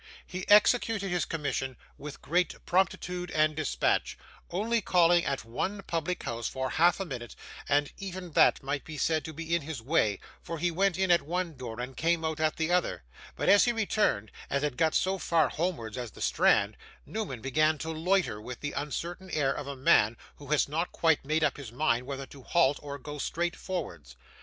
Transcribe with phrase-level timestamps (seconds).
[0.25, 4.17] He executed his commission with great promptitude and dispatch,
[4.49, 7.35] only calling at one public house for half a minute,
[7.69, 11.11] and even that might be said to be in his way, for he went in
[11.11, 13.03] at one door and came out at the other;
[13.35, 17.77] but as he returned and had got so far homewards as the Strand, Newman began
[17.77, 21.57] to loiter with the uncertain air of a man who has not quite made up
[21.57, 24.15] his mind whether to halt or go straight forwards.